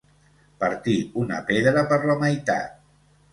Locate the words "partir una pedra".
0.63-1.85